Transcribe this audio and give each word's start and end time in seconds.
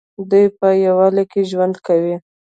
دوی 0.29 0.45
په 0.59 0.67
یووالي 0.85 1.23
کې 1.31 1.41
ژوند 1.51 1.75
کوي. 1.87 2.15